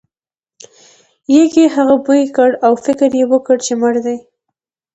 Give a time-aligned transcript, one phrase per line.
[1.35, 4.17] یږې هغه بوی کړ او فکر یې وکړ چې مړ دی.